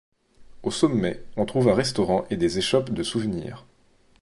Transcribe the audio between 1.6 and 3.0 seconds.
un restaurant et des échoppes